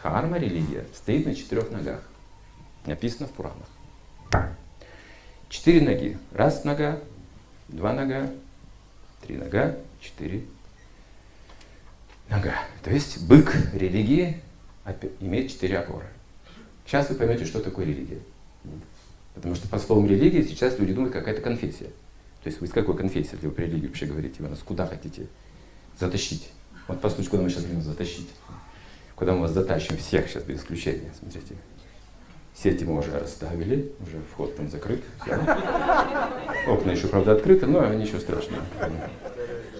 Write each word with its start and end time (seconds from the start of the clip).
Дхарма, 0.00 0.38
религия, 0.38 0.86
стоит 0.94 1.26
на 1.26 1.34
четырех 1.34 1.70
ногах. 1.70 2.00
Написано 2.86 3.28
в 3.28 3.32
Пуранах. 3.32 3.68
Четыре 5.50 5.82
ноги. 5.82 6.18
Раз 6.32 6.64
нога, 6.64 6.98
два 7.68 7.92
нога, 7.92 8.30
три 9.20 9.36
нога, 9.36 9.76
четыре 10.00 10.44
нога. 12.30 12.54
То 12.82 12.90
есть 12.90 13.26
бык 13.26 13.54
религии 13.74 14.40
имеет 15.20 15.50
четыре 15.50 15.78
опоры. 15.78 16.06
Сейчас 16.86 17.10
вы 17.10 17.16
поймете, 17.16 17.44
что 17.44 17.60
такое 17.60 17.84
религия. 17.84 18.20
Потому 19.34 19.54
что 19.54 19.68
по 19.68 19.78
словам 19.78 20.06
религия 20.06 20.42
сейчас 20.42 20.78
люди 20.78 20.94
думают, 20.94 21.12
какая-то 21.12 21.42
конфессия. 21.42 21.90
То 22.42 22.46
есть 22.46 22.60
вы 22.60 22.68
из 22.68 22.72
какой 22.72 22.96
конфессии, 22.96 23.34
если 23.34 23.46
вы 23.46 23.52
про 23.52 23.64
религию 23.64 23.88
вообще 23.88 24.06
говорите, 24.06 24.36
вы 24.42 24.48
нас 24.48 24.60
куда 24.60 24.86
хотите 24.86 25.26
затащить? 25.98 26.50
Вот 26.88 27.02
послушайте, 27.02 27.30
куда 27.30 27.42
мы 27.42 27.50
сейчас 27.50 27.66
будем 27.66 27.82
затащить. 27.82 28.30
Куда 29.20 29.34
мы 29.34 29.42
вас 29.42 29.50
затащим 29.50 29.98
всех 29.98 30.30
сейчас 30.30 30.44
без 30.44 30.60
исключения, 30.60 31.12
смотрите. 31.18 31.54
Сети 32.54 32.84
мы 32.84 32.98
уже 32.98 33.10
расставили, 33.12 33.92
уже 34.00 34.18
вход 34.32 34.56
там 34.56 34.70
закрыт. 34.70 35.02
Окна 36.66 36.90
еще, 36.90 37.06
правда, 37.06 37.32
открыты, 37.32 37.66
но 37.66 37.86
ничего 37.92 38.18
страшного. 38.18 38.62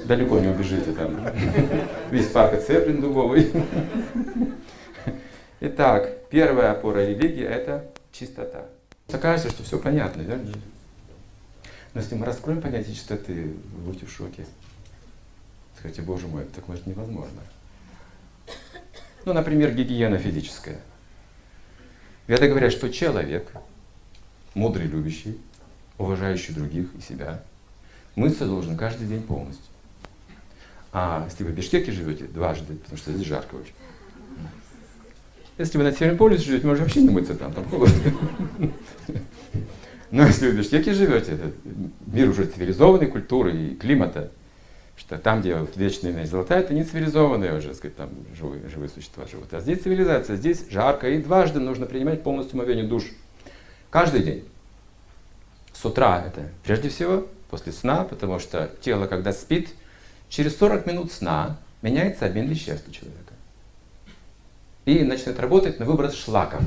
Далеко 0.04 0.38
не 0.40 0.48
убежите 0.48 0.92
там. 0.92 1.26
Весь 2.10 2.26
парк 2.26 2.52
оцеплен 2.52 3.00
дубовый. 3.00 3.50
Итак, 5.60 6.28
первая 6.28 6.72
опора 6.72 7.06
религии– 7.06 7.44
это 7.48 7.90
чистота. 8.12 8.66
Окажется, 9.10 9.48
что 9.48 9.62
все 9.62 9.78
понятно, 9.78 10.22
да? 10.24 10.38
Но 11.94 12.00
если 12.02 12.14
мы 12.14 12.26
раскроем 12.26 12.60
понятие 12.60 12.94
чистоты, 12.94 13.54
вы 13.72 13.84
будете 13.86 14.04
в 14.04 14.12
шоке. 14.12 14.44
Скажите, 15.78 16.02
боже 16.02 16.26
мой, 16.26 16.44
так 16.44 16.68
может 16.68 16.86
невозможно. 16.86 17.40
Ну, 19.24 19.32
например, 19.32 19.72
гигиена 19.74 20.18
физическая. 20.18 20.80
Веды 22.26 22.48
говорят, 22.48 22.72
что 22.72 22.88
человек, 22.90 23.52
мудрый, 24.54 24.86
любящий, 24.86 25.38
уважающий 25.98 26.54
других 26.54 26.86
и 26.96 27.00
себя, 27.02 27.42
мыться 28.14 28.46
должен 28.46 28.76
каждый 28.76 29.06
день 29.06 29.22
полностью. 29.22 29.64
А 30.92 31.24
если 31.28 31.44
вы 31.44 31.50
в 31.50 31.54
Бишкеке 31.54 31.92
живете, 31.92 32.24
дважды, 32.24 32.74
потому 32.74 32.96
что 32.96 33.12
здесь 33.12 33.26
жарко 33.26 33.56
очень. 33.56 33.74
Если 35.58 35.76
вы 35.76 35.84
на 35.84 35.92
Северном 35.92 36.16
полюсе 36.16 36.44
живете, 36.44 36.66
можно 36.66 36.84
вообще 36.84 37.02
не 37.02 37.10
мыться 37.10 37.34
там, 37.34 37.52
там 37.52 37.64
холодно. 37.68 38.12
Но 40.10 40.26
если 40.26 40.46
вы 40.46 40.52
в 40.52 40.56
Бишкеке 40.56 40.94
живете, 40.94 41.32
это 41.32 41.52
мир 42.06 42.30
уже 42.30 42.46
цивилизованной 42.46 43.08
культуры 43.08 43.54
и 43.54 43.76
климата, 43.76 44.32
что 45.00 45.16
там, 45.16 45.40
где 45.40 45.56
вот 45.56 45.76
вечная 45.76 46.26
золотая, 46.26 46.60
это 46.60 46.74
не 46.74 46.84
цивилизованные 46.84 47.56
уже, 47.56 47.74
сказать, 47.74 47.96
там 47.96 48.10
живые, 48.38 48.68
живые 48.68 48.90
существа 48.90 49.26
живут. 49.26 49.52
А 49.54 49.60
здесь 49.60 49.82
цивилизация, 49.82 50.36
здесь 50.36 50.68
жарко, 50.68 51.08
и 51.08 51.22
дважды 51.22 51.58
нужно 51.58 51.86
принимать 51.86 52.22
полностью 52.22 52.58
омовение 52.58 52.84
душ. 52.84 53.04
Каждый 53.88 54.22
день. 54.22 54.44
С 55.72 55.84
утра 55.86 56.22
это 56.26 56.50
прежде 56.62 56.90
всего, 56.90 57.26
после 57.48 57.72
сна, 57.72 58.04
потому 58.04 58.38
что 58.38 58.70
тело, 58.82 59.06
когда 59.06 59.32
спит, 59.32 59.70
через 60.28 60.56
40 60.58 60.86
минут 60.86 61.10
сна 61.10 61.56
меняется 61.80 62.26
обмен 62.26 62.46
веществ 62.46 62.86
у 62.86 62.92
человека 62.92 63.32
и 64.84 65.02
начинает 65.02 65.40
работать 65.40 65.78
на 65.78 65.86
выброс 65.86 66.14
шлаков, 66.14 66.62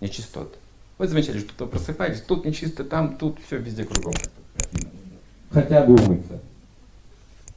нечистот. 0.00 0.58
Вы 0.98 1.06
замечали, 1.06 1.38
что 1.38 1.64
вы 1.64 1.70
просыпаетесь, 1.70 2.22
тут 2.22 2.44
нечисто, 2.44 2.82
там, 2.82 3.16
тут, 3.16 3.38
все 3.46 3.58
везде 3.58 3.84
кругом. 3.84 4.14
Хотя 5.52 5.84
бы 5.84 5.94
умыться. 5.94 6.40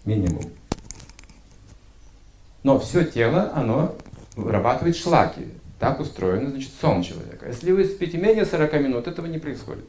Минимум. 0.06 0.44
Но 2.64 2.80
все 2.80 3.04
тело, 3.04 3.52
оно 3.56 3.96
вырабатывает 4.36 4.96
шлаки. 4.96 5.48
Так 5.80 6.00
устроено, 6.00 6.52
значит, 6.52 6.72
сон 6.80 7.02
человека. 7.02 7.48
Если 7.48 7.72
вы 7.72 7.86
спите 7.86 8.18
менее 8.18 8.46
40 8.46 8.74
минут, 8.74 9.08
этого 9.08 9.26
не 9.26 9.40
происходит. 9.40 9.86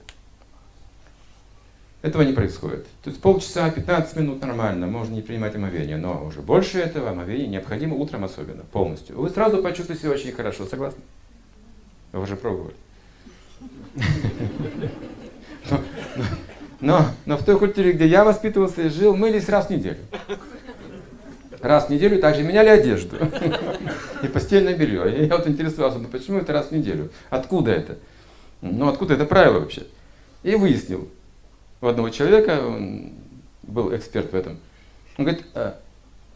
Этого 2.00 2.22
не 2.22 2.32
происходит. 2.32 2.86
То 3.04 3.10
есть 3.10 3.20
полчаса, 3.20 3.70
15 3.70 4.16
минут 4.16 4.40
нормально, 4.40 4.86
можно 4.86 5.14
не 5.14 5.22
принимать 5.22 5.54
омовение, 5.54 5.98
но 5.98 6.24
уже 6.24 6.40
больше 6.40 6.78
этого 6.78 7.10
омовения 7.10 7.46
необходимо 7.46 7.94
утром 7.94 8.24
особенно, 8.24 8.64
полностью. 8.64 9.20
Вы 9.20 9.30
сразу 9.30 9.62
почувствуете 9.62 10.02
себя 10.02 10.12
очень 10.12 10.32
хорошо, 10.32 10.66
согласны? 10.66 11.02
Вы 12.12 12.22
уже 12.22 12.36
пробовали. 12.36 12.74
Но, 16.82 16.98
но, 16.98 17.06
но 17.26 17.36
в 17.38 17.44
той 17.44 17.58
культуре, 17.58 17.92
где 17.92 18.06
я 18.06 18.24
воспитывался 18.24 18.82
и 18.82 18.88
жил, 18.88 19.16
мылись 19.16 19.48
раз 19.48 19.68
в 19.68 19.70
неделю. 19.70 19.98
Раз 21.60 21.86
в 21.86 21.90
неделю 21.90 22.18
также 22.18 22.42
меняли 22.42 22.68
одежду 22.68 23.16
и 24.20 24.26
постельное 24.26 24.76
белье. 24.76 25.26
Я 25.26 25.36
вот 25.36 25.46
интересовался, 25.46 25.98
ну 25.98 26.08
почему 26.08 26.38
это 26.38 26.52
раз 26.52 26.66
в 26.66 26.72
неделю? 26.72 27.10
Откуда 27.30 27.70
это? 27.70 27.98
Ну 28.62 28.88
откуда 28.88 29.14
это 29.14 29.26
правило 29.26 29.60
вообще? 29.60 29.86
И 30.42 30.56
выяснил, 30.56 31.08
у 31.80 31.86
одного 31.86 32.10
человека, 32.10 32.66
он 32.66 33.12
был 33.62 33.94
эксперт 33.94 34.32
в 34.32 34.34
этом. 34.34 34.58
Он 35.18 35.24
говорит, 35.24 35.44
«А, 35.54 35.78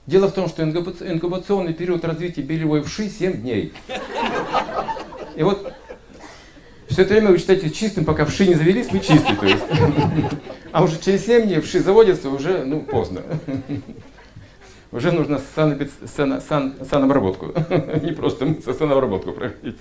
дело 0.06 0.28
в 0.28 0.32
том, 0.32 0.48
что 0.48 0.62
инкубационный 0.62 1.74
период 1.74 2.04
развития 2.04 2.42
белевой 2.42 2.82
вши 2.82 3.08
7 3.08 3.40
дней. 3.40 3.72
И 5.34 5.42
вот 5.42 5.72
все 6.96 7.02
это 7.02 7.12
время 7.12 7.30
вы 7.30 7.36
считаете 7.36 7.68
чистым, 7.68 8.06
пока 8.06 8.24
вши 8.24 8.46
не 8.46 8.54
завелись, 8.54 8.90
вы 8.90 9.00
чистый. 9.00 9.36
То 9.36 9.44
есть. 9.44 9.62
А 10.72 10.82
уже 10.82 10.98
через 10.98 11.26
7 11.26 11.42
дней 11.42 11.60
вши 11.60 11.80
заводятся, 11.80 12.30
уже 12.30 12.64
ну, 12.64 12.80
поздно. 12.80 13.20
Уже 14.92 15.12
нужно 15.12 15.38
сан, 15.54 15.78
сан, 16.06 16.40
сан, 16.40 16.74
санобработку. 16.88 17.52
Не 18.02 18.12
просто 18.12 18.46
мыться, 18.46 18.72
санобработку 18.72 19.32
проходить. 19.32 19.76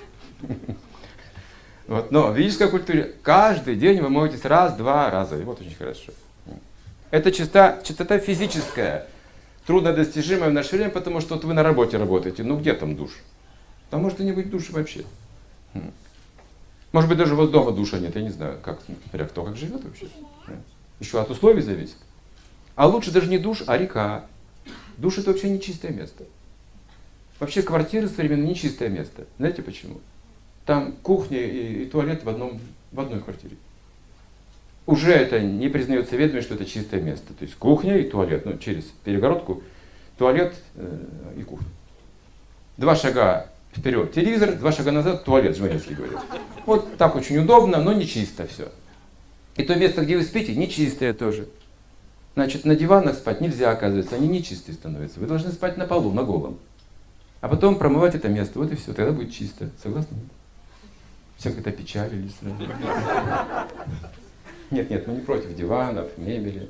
Вот. 1.88 2.12
Но 2.12 2.32
в 2.34 2.38
ведической 2.38 2.70
культуре 2.70 3.14
каждый 3.24 3.78
день 3.78 4.02
вы 4.02 4.10
моетесь 4.10 4.44
раз-два 4.44 5.10
раза. 5.10 5.38
И 5.40 5.44
вот 5.44 5.62
очень 5.62 5.76
хорошо. 5.76 6.12
Это 7.12 7.32
чистота, 7.32 7.80
чистота 7.82 8.20
физическая, 8.20 9.08
труднодостижимая 9.66 10.50
в 10.50 10.54
наше 10.54 10.76
время, 10.76 10.92
потому 10.92 11.22
что 11.22 11.36
вот 11.36 11.46
вы 11.46 11.54
на 11.54 11.64
работе 11.64 11.96
работаете. 11.96 12.44
Ну 12.44 12.58
где 12.58 12.74
там 12.74 12.98
душ? 12.98 13.12
Там 13.90 14.02
может 14.02 14.20
и 14.20 14.26
не 14.26 14.34
быть 14.34 14.50
души 14.50 14.74
вообще. 14.74 15.06
Может 16.96 17.10
быть, 17.10 17.18
даже 17.18 17.34
у 17.34 17.38
вас 17.38 17.50
дома 17.50 17.74
душа 17.74 18.00
нет, 18.00 18.16
я 18.16 18.22
не 18.22 18.30
знаю, 18.30 18.58
как, 18.64 18.80
смотря 19.10 19.26
кто 19.26 19.44
как 19.44 19.58
живет 19.58 19.84
вообще. 19.84 20.08
Еще 21.02 21.20
от 21.20 21.30
условий 21.30 21.62
зависит. 21.62 21.98
А 22.78 22.88
лучше 22.88 23.12
даже 23.12 23.28
не 23.28 23.38
душ, 23.38 23.64
а 23.68 23.78
река. 23.78 24.24
Душ 24.96 25.18
это 25.18 25.32
вообще 25.32 25.50
не 25.50 25.60
чистое 25.60 25.92
место. 25.92 26.24
Вообще 27.38 27.64
квартира 27.64 28.08
современная 28.08 28.48
не 28.48 28.56
чистое 28.56 28.88
место. 28.88 29.28
Знаете 29.38 29.62
почему? 29.62 30.00
Там 30.66 30.94
кухня 31.04 31.42
и, 31.42 31.84
и 31.84 31.86
туалет 31.86 32.24
в, 32.24 32.30
одном, 32.30 32.62
в 32.94 33.00
одной 33.02 33.20
квартире. 33.20 33.58
Уже 34.86 35.12
это 35.12 35.42
не 35.42 35.68
признается 35.68 36.16
ведомым, 36.16 36.44
что 36.44 36.56
это 36.56 36.64
чистое 36.64 37.02
место. 37.02 37.34
То 37.34 37.44
есть 37.44 37.56
кухня 37.56 37.98
и 37.98 38.10
туалет, 38.10 38.46
ну, 38.46 38.58
через 38.58 38.86
перегородку, 39.04 39.64
туалет 40.18 40.56
э, 40.76 41.34
и 41.36 41.44
кухня. 41.44 41.68
Два 42.78 42.96
шага 42.96 43.50
вперед 43.76 44.14
телевизор, 44.14 44.56
два 44.56 44.72
шага 44.72 44.92
назад 44.92 45.24
туалет, 45.24 45.58
жванецкий 45.58 45.96
говорит. 45.96 46.18
Вот 46.66 46.98
так 46.98 47.16
очень 47.16 47.38
удобно, 47.38 47.82
но 47.82 47.94
не 47.94 48.08
чисто 48.08 48.48
все. 48.48 48.70
И 49.56 49.64
то 49.64 49.76
место, 49.76 50.04
где 50.04 50.18
вы 50.18 50.24
спите, 50.24 50.56
нечистое 50.56 51.14
тоже. 51.14 51.48
Значит, 52.34 52.66
на 52.66 52.76
диванах 52.76 53.16
спать 53.16 53.40
нельзя, 53.40 53.72
оказывается, 53.72 54.16
они 54.16 54.28
нечистые 54.28 54.76
становятся. 54.76 55.20
Вы 55.20 55.28
должны 55.28 55.52
спать 55.52 55.78
на 55.78 55.86
полу, 55.86 56.12
на 56.12 56.24
голом. 56.24 56.58
А 57.42 57.48
потом 57.48 57.78
промывать 57.78 58.16
это 58.16 58.28
место, 58.28 58.60
вот 58.60 58.72
и 58.72 58.76
все, 58.76 58.94
тогда 58.94 59.12
будет 59.12 59.32
чисто. 59.32 59.70
Согласны? 59.82 60.18
Все 61.38 61.52
как-то 61.52 61.72
печалились. 61.72 62.36
Нет, 64.72 64.90
нет, 64.90 65.08
мы 65.08 65.14
не 65.14 65.22
против 65.22 65.56
диванов, 65.56 66.18
мебели. 66.18 66.70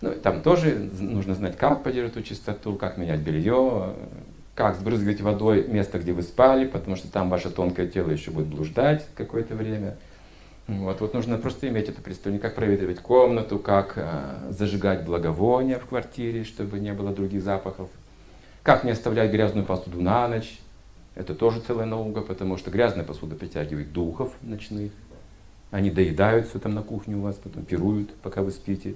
Ну, 0.00 0.12
там 0.12 0.42
тоже 0.42 0.90
нужно 0.98 1.34
знать, 1.34 1.56
как 1.56 1.82
поддерживать 1.82 2.16
эту 2.16 2.26
чистоту, 2.26 2.74
как 2.74 2.98
менять 2.98 3.20
белье, 3.20 3.94
как 4.54 4.76
сбрызгивать 4.76 5.20
водой 5.20 5.66
место, 5.66 5.98
где 5.98 6.12
вы 6.12 6.22
спали, 6.22 6.66
потому 6.66 6.96
что 6.96 7.10
там 7.10 7.30
ваше 7.30 7.50
тонкое 7.50 7.86
тело 7.86 8.10
еще 8.10 8.30
будет 8.30 8.48
блуждать 8.48 9.06
какое-то 9.14 9.54
время. 9.54 9.96
Вот, 10.68 11.00
вот 11.00 11.14
нужно 11.14 11.38
просто 11.38 11.68
иметь 11.68 11.88
это 11.88 12.00
представление, 12.00 12.40
как 12.40 12.54
проветривать 12.54 13.00
комнату, 13.00 13.58
как 13.58 13.94
э, 13.96 14.50
зажигать 14.50 15.04
благовония 15.04 15.78
в 15.78 15.86
квартире, 15.86 16.44
чтобы 16.44 16.78
не 16.78 16.92
было 16.92 17.12
других 17.12 17.42
запахов, 17.42 17.88
как 18.62 18.84
не 18.84 18.92
оставлять 18.92 19.32
грязную 19.32 19.66
посуду 19.66 20.00
на 20.00 20.28
ночь, 20.28 20.60
это 21.14 21.34
тоже 21.34 21.60
целая 21.60 21.86
наука, 21.86 22.22
потому 22.22 22.56
что 22.56 22.70
грязная 22.70 23.04
посуда 23.04 23.34
притягивает 23.34 23.92
духов 23.92 24.32
ночных. 24.40 24.92
Они 25.70 25.90
доедают 25.90 26.48
все 26.48 26.58
там 26.58 26.74
на 26.74 26.82
кухне 26.82 27.16
у 27.16 27.20
вас, 27.20 27.36
потом 27.36 27.64
пируют, 27.64 28.14
пока 28.16 28.42
вы 28.42 28.50
спите. 28.50 28.94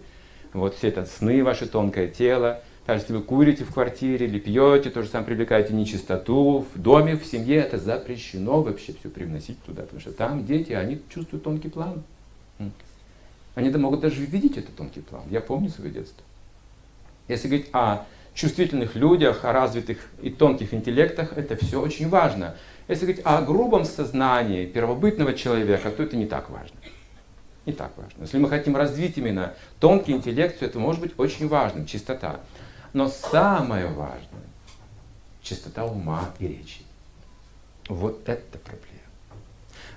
Вот 0.52 0.74
все 0.74 0.88
это 0.88 1.04
сны, 1.04 1.42
ваше 1.44 1.66
тонкое 1.66 2.08
тело. 2.08 2.60
Даже 2.86 3.00
если 3.00 3.14
вы 3.14 3.22
курите 3.22 3.64
в 3.64 3.72
квартире 3.72 4.26
или 4.26 4.38
пьете, 4.38 4.90
то 4.90 5.02
же 5.02 5.08
самое 5.08 5.26
привлекаете 5.26 5.74
нечистоту. 5.74 6.64
В 6.72 6.80
доме, 6.80 7.16
в 7.16 7.26
семье 7.26 7.56
это 7.56 7.78
запрещено 7.78 8.62
вообще 8.62 8.94
все 8.98 9.08
привносить 9.08 9.60
туда, 9.64 9.82
потому 9.82 10.00
что 10.00 10.12
там 10.12 10.46
дети, 10.46 10.72
они 10.72 11.00
чувствуют 11.08 11.42
тонкий 11.42 11.68
план. 11.68 12.04
Они 13.56 13.70
могут 13.70 14.00
даже 14.00 14.24
видеть 14.24 14.58
этот 14.58 14.76
тонкий 14.76 15.00
план. 15.00 15.22
Я 15.30 15.40
помню 15.40 15.70
свое 15.70 15.90
детство. 15.90 16.22
Если 17.26 17.48
говорить 17.48 17.68
о 17.72 18.04
чувствительных 18.34 18.94
людях, 18.94 19.44
о 19.44 19.52
развитых 19.52 19.98
и 20.22 20.30
тонких 20.30 20.72
интеллектах, 20.72 21.32
это 21.36 21.56
все 21.56 21.80
очень 21.80 22.08
важно. 22.08 22.54
Если 22.86 23.06
говорить 23.06 23.22
о 23.24 23.42
грубом 23.42 23.84
сознании 23.84 24.66
первобытного 24.66 25.32
человека, 25.32 25.90
то 25.90 26.04
это 26.04 26.16
не 26.16 26.26
так 26.26 26.50
важно. 26.50 26.76
Не 27.64 27.72
так 27.72 27.90
важно. 27.96 28.22
Если 28.22 28.38
мы 28.38 28.48
хотим 28.48 28.76
развить 28.76 29.18
именно 29.18 29.54
тонкий 29.80 30.12
интеллект, 30.12 30.60
то 30.60 30.64
это 30.64 30.78
может 30.78 31.00
быть 31.00 31.14
очень 31.16 31.48
важным, 31.48 31.86
чистота. 31.86 32.38
Но 32.96 33.10
самое 33.10 33.88
важное– 33.88 34.46
чистота 35.42 35.84
ума 35.84 36.30
и 36.38 36.48
речи. 36.48 36.80
Вот 37.90 38.26
это 38.26 38.56
проблема. 38.56 39.02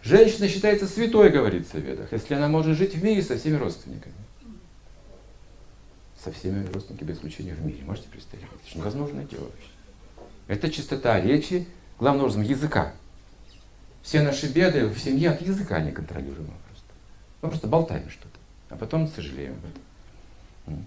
Женщина 0.03 0.49
считается 0.49 0.85
святой, 0.85 1.29
говорится 1.29 1.77
в 1.77 1.79
Ведах, 1.79 2.11
если 2.11 2.33
она 2.33 2.49
может 2.49 2.77
жить 2.77 2.95
в 2.95 3.01
мире 3.01 3.23
со 3.23 3.37
всеми 3.37 3.55
родственниками. 3.55 4.13
Со 6.21 6.33
всеми 6.33 6.65
родственниками, 6.73 7.07
без 7.07 7.15
исключения 7.19 7.53
в 7.53 7.65
мире. 7.65 7.85
Можете 7.85 8.09
представить? 8.09 8.43
Это 8.43 8.77
невозможное 8.77 9.23
дело 9.23 9.45
вообще. 9.45 10.27
Это 10.47 10.69
чистота 10.69 11.21
речи, 11.21 11.69
главным 11.99 12.25
образом 12.25 12.41
языка. 12.41 12.91
Все 14.03 14.21
наши 14.21 14.47
беды 14.47 14.87
в 14.87 14.99
семье 14.99 15.29
от 15.29 15.41
языка 15.41 15.79
неконтролируемого 15.79 16.57
просто. 16.67 16.87
Мы 17.43 17.47
просто 17.47 17.67
болтаем 17.67 18.09
что-то, 18.09 18.37
а 18.67 18.75
потом 18.75 19.07
сожалеем 19.07 19.53
об 19.53 20.73
этом. 20.73 20.85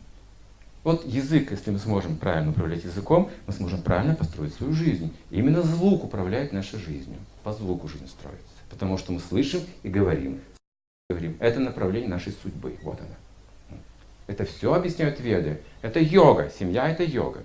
Вот 0.84 1.06
язык, 1.06 1.52
если 1.52 1.70
мы 1.70 1.79
сможем 1.79 2.17
правильно 2.17 2.50
управлять 2.50 2.82
языком, 2.82 3.31
мы 3.46 3.52
сможем 3.52 3.82
правильно 3.82 4.14
построить 4.14 4.55
свою 4.55 4.73
жизнь. 4.73 5.14
И 5.31 5.38
именно 5.38 5.62
звук 5.62 6.05
управляет 6.05 6.52
нашей 6.52 6.81
жизнью. 6.81 7.19
По 7.44 7.52
звуку 7.52 7.87
жизнь 7.87 8.08
строится. 8.08 8.43
Потому 8.69 8.99
что 8.99 9.12
мы 9.12 9.20
слышим 9.20 9.61
и 9.84 9.88
говорим. 9.88 10.40
говорим. 11.08 11.37
Это 11.38 11.61
направление 11.61 12.11
нашей 12.11 12.32
судьбы. 12.32 12.76
Вот 12.82 13.00
она. 13.00 13.79
Это 14.26 14.44
все 14.44 14.75
объясняют 14.75 15.20
веды. 15.20 15.61
Это 15.82 16.00
йога. 16.00 16.50
Семья 16.58 16.88
это 16.88 17.05
йога. 17.05 17.44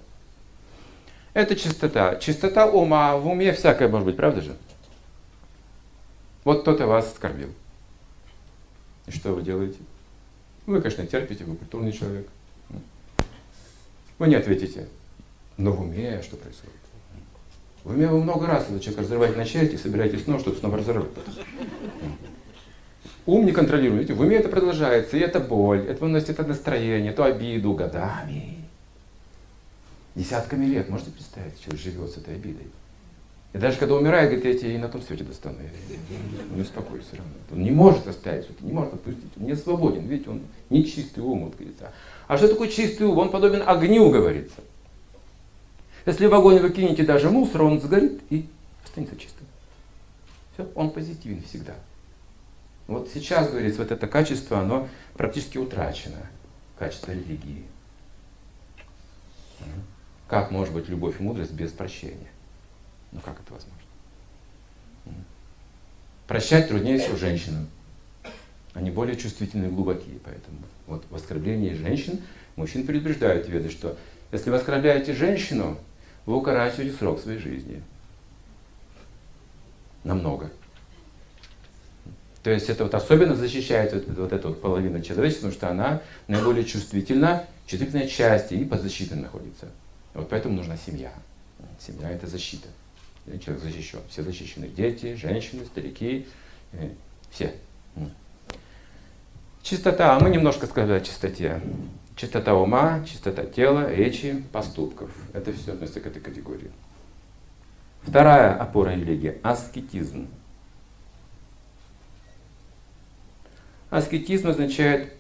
Это 1.34 1.56
чистота. 1.56 2.16
Чистота 2.16 2.66
ума. 2.66 3.18
В 3.18 3.28
уме 3.28 3.54
всякое 3.54 3.88
может 3.88 4.06
быть, 4.06 4.18
правда 4.18 4.42
же? 4.42 4.56
Вот 6.44 6.62
кто-то 6.62 6.88
вас 6.88 7.12
оскорбил. 7.12 7.50
И 9.06 9.12
что 9.12 9.34
вы 9.34 9.44
делаете? 9.44 9.78
Вы, 10.66 10.82
конечно, 10.82 11.06
терпите, 11.06 11.44
вы 11.44 11.56
культурный 11.56 11.92
человек. 11.92 12.28
Вы 14.20 14.28
не 14.28 14.36
ответите. 14.36 14.88
Но 15.58 15.72
в 15.72 15.82
уме 15.82 16.22
что 16.22 16.38
происходит? 16.38 16.76
В 17.84 17.92
уме 17.92 18.08
вы 18.08 18.22
много 18.22 18.48
раз 18.48 18.66
этот 18.70 18.82
человек 18.82 19.02
разрываете 19.02 19.38
на 19.38 19.46
части, 19.46 19.76
собираетесь 19.76 20.24
снова, 20.24 20.40
чтобы 20.40 20.58
снова 20.58 20.78
разорвать. 20.78 21.10
Ум 23.26 23.46
не 23.46 23.52
контролируете. 23.52 24.14
В 24.14 24.22
уме 24.22 24.38
это 24.38 24.50
продолжается, 24.50 25.18
и 25.18 25.20
это 25.20 25.40
боль, 25.40 25.86
это 25.88 26.04
выносит 26.04 26.30
это 26.30 26.44
настроение, 26.44 27.12
то 27.12 27.24
обиду 27.26 27.74
годами. 27.74 28.58
Десятками 30.16 30.66
лет, 30.66 30.90
можете 30.90 31.12
представить, 31.12 31.60
человек 31.62 31.82
живет 31.82 32.10
с 32.10 32.18
этой 32.18 32.36
обидой. 32.36 32.68
И 33.54 33.58
даже 33.58 33.78
когда 33.78 33.96
умирает, 33.96 34.30
говорит, 34.30 34.46
я 34.46 34.60
тебя 34.60 34.76
и 34.76 34.78
на 34.78 34.90
том 34.90 35.02
свете 35.02 35.24
достану. 35.24 35.58
Не 36.54 36.62
успокойся 36.62 37.08
все 37.08 37.18
равно. 37.18 37.34
Он 37.52 37.64
не 37.64 37.72
может 37.72 38.08
оставить 38.08 38.48
не 38.62 38.74
может 38.74 38.94
отпустить. 38.94 39.32
Он 39.38 39.46
не 39.46 39.56
свободен. 39.56 40.06
Видите, 40.08 40.30
он 40.30 40.42
нечистый 40.70 41.24
ум, 41.24 41.46
вот 41.46 41.56
говорится. 41.56 41.92
А 42.28 42.38
что 42.38 42.48
такое 42.48 42.68
чистый 42.70 43.04
ум? 43.04 43.18
Он 43.18 43.30
подобен 43.30 43.64
огню, 43.66 44.10
говорится. 44.10 44.62
Если 46.06 46.26
в 46.26 46.34
огонь 46.34 46.60
вы 46.60 46.72
кинете 46.72 47.04
даже 47.04 47.30
мусор, 47.30 47.64
он 47.64 47.82
сгорит 47.82 48.22
и 48.30 48.48
останется 48.84 49.18
чистым. 49.18 49.46
Все, 50.54 50.70
он 50.76 50.92
позитивен 50.92 51.44
всегда. 51.44 51.76
Вот 52.88 53.10
сейчас, 53.14 53.50
говорится, 53.50 53.82
вот 53.82 53.92
это 53.92 54.08
качество, 54.08 54.60
оно 54.60 54.88
практически 55.16 55.58
утрачено. 55.58 56.18
Качество 56.80 57.12
религии. 57.12 57.66
Как 60.28 60.52
может 60.52 60.74
быть 60.74 60.88
любовь 60.90 61.20
и 61.20 61.24
мудрость 61.24 61.52
без 61.52 61.72
прощения? 61.72 62.28
Ну 63.12 63.20
как 63.22 63.40
это 63.40 63.54
возможно? 63.54 63.74
Прощать 66.28 66.68
труднее 66.68 67.00
всего 67.00 67.16
женщинам. 67.16 67.68
Они 68.78 68.92
более 68.92 69.16
чувствительные 69.16 69.70
и 69.70 69.74
глубокие, 69.74 70.20
поэтому 70.24 70.60
вот 70.86 71.04
в 71.10 71.16
оскорблении 71.16 71.74
женщин 71.74 72.22
мужчин 72.56 72.86
предупреждают 72.86 73.50
веды, 73.50 73.72
что 73.72 73.98
если 74.32 74.52
вы 74.52 74.58
оскорбляете 74.58 75.14
женщину, 75.14 75.80
вы 76.28 76.36
укорачиваете 76.36 76.96
срок 76.96 77.20
своей 77.20 77.40
жизни. 77.40 77.82
Намного. 80.04 80.52
То 82.44 82.52
есть 82.52 82.70
это 82.70 82.84
вот 82.84 82.94
особенно 82.94 83.36
защищает 83.36 83.94
вот, 83.94 84.16
вот 84.16 84.32
эту 84.32 84.50
вот 84.50 84.62
половину 84.62 85.02
человечества, 85.02 85.48
потому 85.48 85.54
что 85.58 85.70
она 85.72 86.02
наиболее 86.28 86.64
чувствительна, 86.64 87.48
чувствительная 87.66 88.08
часть 88.08 88.52
и 88.52 88.64
под 88.64 88.84
защитой 88.84 89.16
находится. 89.16 89.70
Вот 90.14 90.30
поэтому 90.30 90.56
нужна 90.56 90.78
семья. 90.78 91.12
Семья 91.80 92.12
это 92.12 92.28
защита. 92.28 92.68
Человек 93.44 93.64
защищен. 93.64 94.02
Все 94.08 94.22
защищены. 94.22 94.68
Дети, 94.68 95.16
женщины, 95.16 95.66
старики, 95.66 96.28
э, 96.74 96.92
все. 97.32 97.56
Чистота. 99.68 100.16
А 100.16 100.20
мы 100.22 100.30
немножко 100.30 100.66
сказали 100.66 101.00
о 101.00 101.02
чистоте. 101.02 101.62
Чистота 102.16 102.56
ума, 102.56 103.04
чистота 103.04 103.44
тела, 103.44 103.94
речи, 103.94 104.46
поступков. 104.54 105.10
Это 105.34 105.52
все 105.52 105.74
относится 105.74 106.00
к 106.00 106.08
этой 106.08 106.22
категории. 106.22 106.72
Вторая 108.02 108.56
опора 108.56 108.92
религии– 108.92 109.38
аскетизм. 109.44 110.30
Аскетизм 113.90 114.48
означает 114.48 115.12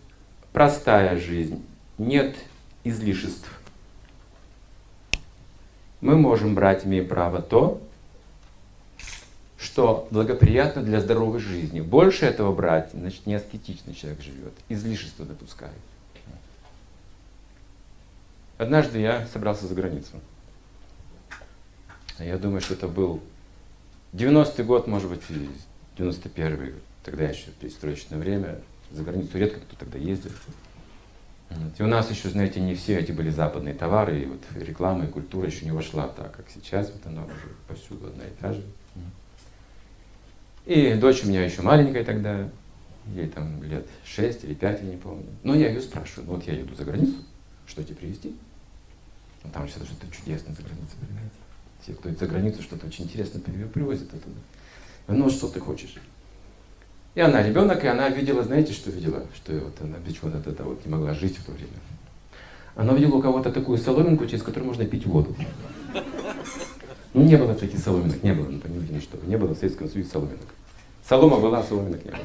простая 0.53 1.19
жизнь, 1.19 1.65
нет 1.97 2.37
излишеств. 2.85 3.49
Мы 5.99 6.15
можем 6.15 6.55
брать, 6.55 6.85
имеем 6.85 7.09
право 7.09 7.41
то, 7.41 7.81
что 9.57 10.07
благоприятно 10.11 10.83
для 10.83 10.99
здоровой 11.01 11.39
жизни. 11.39 11.81
Больше 11.81 12.25
этого 12.25 12.53
брать, 12.53 12.91
значит, 12.93 13.25
не 13.25 13.33
аскетично 13.33 13.93
человек 13.93 14.21
живет, 14.21 14.53
излишество 14.69 15.25
допускает. 15.25 15.73
Однажды 18.57 18.99
я 18.99 19.27
собрался 19.27 19.67
за 19.67 19.75
границу. 19.75 20.19
Я 22.19 22.37
думаю, 22.37 22.61
что 22.61 22.73
это 22.73 22.87
был 22.87 23.21
90-й 24.13 24.63
год, 24.63 24.87
может 24.87 25.09
быть, 25.09 25.21
91-й. 25.97 26.73
Тогда 27.03 27.25
еще 27.25 27.51
перестроечное 27.59 28.17
время. 28.17 28.59
За 28.91 29.03
границу 29.03 29.37
редко 29.37 29.59
кто 29.59 29.75
тогда 29.75 29.99
ездит. 29.99 30.31
И 31.77 31.83
у 31.83 31.87
нас 31.87 32.09
еще, 32.09 32.29
знаете, 32.29 32.59
не 32.59 32.75
все 32.75 32.97
эти 32.97 33.11
были 33.11 33.29
западные 33.29 33.73
товары, 33.73 34.21
и 34.21 34.25
вот 34.25 34.41
реклама 34.55 35.05
и 35.05 35.07
культура 35.07 35.47
еще 35.47 35.65
не 35.65 35.71
вошла 35.71 36.07
так, 36.07 36.35
как 36.35 36.45
сейчас. 36.53 36.91
Вот 36.91 37.05
она 37.05 37.23
уже 37.23 37.35
повсюду 37.67 38.07
одна 38.07 38.23
и 38.23 38.31
та 38.41 38.53
же. 38.53 38.63
И 40.67 40.95
дочь 40.95 41.23
у 41.23 41.29
меня 41.29 41.45
еще 41.45 41.61
маленькая 41.61 42.03
тогда, 42.03 42.49
ей 43.15 43.27
там 43.27 43.63
лет 43.63 43.87
6 44.03 44.43
или 44.43 44.53
5, 44.53 44.81
я 44.81 44.85
не 44.85 44.97
помню. 44.97 45.25
Но 45.41 45.55
я 45.55 45.69
ее 45.69 45.79
спрашиваю, 45.79 46.27
ну 46.27 46.35
вот 46.35 46.45
я 46.45 46.55
еду 46.55 46.75
за 46.75 46.83
границу, 46.83 47.15
что 47.65 47.81
тебе 47.85 47.95
привезти? 47.95 48.35
Ну, 49.45 49.49
там 49.53 49.65
что-то 49.69 49.85
что 49.85 49.95
чудесное 50.11 50.53
за 50.53 50.63
границей, 50.63 50.97
понимаете? 50.99 51.35
Все, 51.81 51.93
кто 51.93 52.09
идет 52.09 52.19
за 52.19 52.27
границу, 52.27 52.61
что-то 52.61 52.85
очень 52.85 53.05
интересное 53.05 53.39
привозят 53.39 54.13
оттуда. 54.13 54.35
Ну, 55.07 55.29
что 55.29 55.47
ты 55.47 55.61
хочешь? 55.61 55.95
И 57.15 57.21
она 57.21 57.41
ребенок, 57.41 57.85
и 57.85 57.87
она 57.87 58.09
видела, 58.09 58.43
знаете, 58.43 58.73
что 58.73 58.91
видела? 58.91 59.25
Что 59.33 59.53
вот 59.53 59.79
она 59.79 59.95
почему-то 60.05 60.49
это 60.49 60.65
вот 60.65 60.85
не 60.85 60.91
могла 60.91 61.13
жить 61.13 61.37
в 61.37 61.45
то 61.45 61.53
время. 61.53 61.79
Она 62.75 62.93
видела 62.93 63.15
у 63.15 63.21
кого-то 63.21 63.53
такую 63.53 63.77
соломинку, 63.77 64.25
через 64.25 64.43
которую 64.43 64.67
можно 64.67 64.85
пить 64.85 65.05
воду. 65.05 65.33
Ну, 67.13 67.23
не 67.23 67.37
было 67.37 67.55
таких 67.55 67.79
соломинок, 67.79 68.21
не 68.21 68.33
было, 68.33 68.49
ну, 68.49 68.59
понимаете, 68.59 68.99
что 68.99 69.17
не 69.25 69.37
было 69.37 69.55
в 69.55 69.57
Советском 69.57 69.87
Союзе 69.89 70.09
соломинок. 70.09 70.56
Солома 71.07 71.39
была, 71.39 71.63
соломинок 71.63 72.03
не 72.03 72.11
было. 72.11 72.21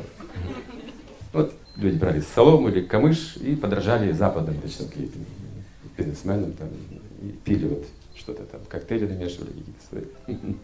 Вот 1.32 1.54
люди 1.76 1.96
брали 1.96 2.20
солому 2.20 2.68
или 2.68 2.82
камыш 2.82 3.36
и 3.36 3.54
подражали 3.54 4.10
западным, 4.12 4.60
точно 4.60 4.86
какие-то 4.86 5.18
бизнесменам 5.96 6.52
там, 6.52 6.68
и 7.22 7.28
пили 7.44 7.68
вот 7.68 7.86
что-то 8.16 8.44
там, 8.44 8.60
коктейли 8.68 9.06
намешивали 9.06 9.50
какие-то 9.50 9.86
свои. 9.88 10.04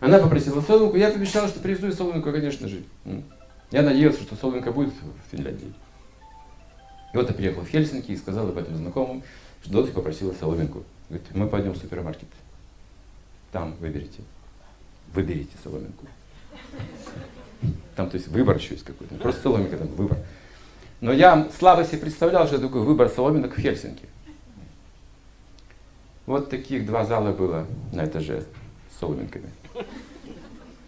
Она 0.00 0.18
попросила 0.18 0.60
соломинку, 0.62 0.96
я 0.96 1.10
пообещал, 1.10 1.48
что 1.48 1.60
привезу 1.60 1.92
соломинку, 1.92 2.32
конечно 2.32 2.68
же. 2.68 2.82
Я 3.70 3.82
надеялся, 3.82 4.22
что 4.22 4.36
соломинка 4.36 4.72
будет 4.72 4.94
в 4.94 5.30
Финляндии. 5.30 5.72
И 7.12 7.16
вот 7.16 7.28
я 7.28 7.34
приехал 7.34 7.62
в 7.62 7.68
Хельсинки 7.68 8.12
и 8.12 8.16
сказал 8.16 8.48
об 8.48 8.56
этом 8.56 8.76
знакомым, 8.76 9.22
что 9.62 9.72
дочь 9.72 9.92
попросила 9.92 10.32
соломинку. 10.32 10.84
Говорит, 11.10 11.26
мы 11.34 11.48
пойдем 11.48 11.72
в 11.72 11.76
супермаркет. 11.76 12.28
Там 13.52 13.74
выберите. 13.80 14.22
Выберите 15.12 15.52
соломинку. 15.62 16.06
Там, 17.96 18.10
то 18.10 18.16
есть, 18.16 18.28
выбор 18.28 18.56
еще 18.56 18.74
есть 18.74 18.84
какой-то. 18.84 19.14
Не 19.14 19.20
просто 19.20 19.42
соломинка, 19.42 19.76
там 19.76 19.88
выбор. 19.88 20.18
Но 21.00 21.12
я 21.12 21.48
слабо 21.58 21.84
себе 21.84 21.98
представлял, 21.98 22.46
что 22.46 22.58
такое 22.58 22.82
выбор 22.82 23.08
соломинок 23.08 23.56
в 23.56 23.60
Хельсинки. 23.60 24.06
Вот 26.26 26.50
таких 26.50 26.86
два 26.86 27.04
зала 27.04 27.32
было 27.32 27.66
на 27.92 28.04
этаже 28.04 28.44
с 28.90 29.00
соломинками. 29.00 29.50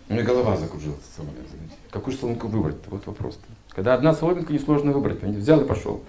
У 0.09 0.13
меня 0.13 0.23
голова 0.23 0.57
закружилась 0.57 1.01
соломинкой. 1.17 1.47
Какую 1.91 2.17
соломинку 2.17 2.49
выбрать? 2.49 2.77
Вот 2.87 3.07
вопрос. 3.07 3.37
-то. 3.37 3.75
Когда 3.75 3.95
одна 3.95 4.13
соломинка, 4.13 4.53
несложно 4.53 4.93
выбрать. 4.93 5.23
Взял 5.23 5.61
и 5.61 5.65
пошел. 5.65 6.03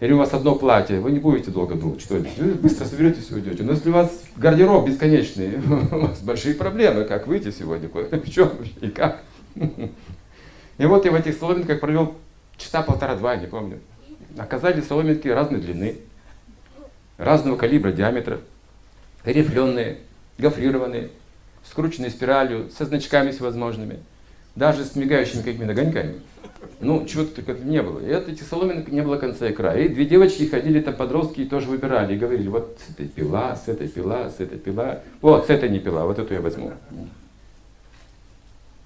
Или 0.00 0.12
у 0.12 0.18
вас 0.18 0.32
одно 0.32 0.54
платье, 0.54 0.98
вы 0.98 1.12
не 1.12 1.18
будете 1.18 1.50
долго 1.50 1.74
думать, 1.74 2.00
что 2.00 2.16
это. 2.16 2.28
Быстро 2.62 2.86
соберетесь 2.86 3.30
и 3.30 3.34
уйдете. 3.34 3.62
Но 3.62 3.72
если 3.72 3.90
у 3.90 3.92
вас 3.92 4.10
гардероб 4.36 4.88
бесконечный, 4.88 5.58
у 5.92 5.98
вас 5.98 6.20
большие 6.20 6.54
проблемы, 6.54 7.04
как 7.04 7.26
выйти 7.26 7.50
сегодня, 7.50 7.88
в 7.92 8.30
чем 8.30 8.50
и 8.80 8.88
как. 8.88 9.22
И 9.54 10.86
вот 10.86 11.04
я 11.04 11.10
в 11.10 11.14
этих 11.14 11.36
соломинках 11.36 11.80
провел 11.80 12.16
часа 12.56 12.80
полтора-два, 12.80 13.36
не 13.36 13.46
помню. 13.46 13.80
Оказались 14.38 14.86
соломинки 14.86 15.28
разной 15.28 15.60
длины, 15.60 15.96
разного 17.18 17.56
калибра, 17.56 17.92
диаметра, 17.92 18.40
рифленые, 19.24 19.98
гофрированные, 20.38 21.10
скрученные 21.68 22.10
спиралью, 22.10 22.70
со 22.70 22.86
значками 22.86 23.32
всевозможными, 23.32 23.98
даже 24.56 24.86
с 24.86 24.96
мигающими 24.96 25.42
какими-то 25.42 25.72
огоньками. 25.72 26.14
Ну, 26.80 27.06
чего-то 27.06 27.42
такого 27.42 27.62
не 27.62 27.82
было. 27.82 28.00
И 28.00 28.10
от 28.10 28.28
этих 28.28 28.46
соломинок 28.46 28.88
не 28.88 29.02
было 29.02 29.16
конца 29.16 29.48
и 29.48 29.52
края. 29.52 29.84
И 29.84 29.88
две 29.88 30.06
девочки 30.06 30.46
ходили, 30.46 30.80
там 30.80 30.96
подростки, 30.96 31.42
и 31.42 31.48
тоже 31.48 31.68
выбирали. 31.68 32.14
И 32.14 32.18
говорили, 32.18 32.48
вот 32.48 32.78
с 32.86 32.90
этой 32.90 33.06
пила, 33.06 33.54
с 33.54 33.68
этой 33.68 33.88
пила, 33.88 34.30
с 34.30 34.40
этой 34.40 34.58
пила. 34.58 35.02
Вот, 35.20 35.46
с 35.46 35.50
этой 35.50 35.68
не 35.68 35.78
пила, 35.78 36.06
вот 36.06 36.18
эту 36.18 36.32
я 36.32 36.40
возьму. 36.40 36.72